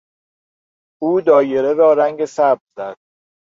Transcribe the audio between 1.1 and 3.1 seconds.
دایره را رنگ سبز زد.